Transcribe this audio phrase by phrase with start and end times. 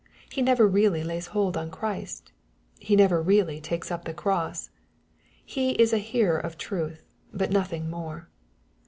[0.31, 2.31] He never really lays hold on Christ.
[2.79, 4.71] He never really takes up the cross.
[5.45, 7.03] He isa~ hearer of truth,
[7.37, 8.27] hut nothing more.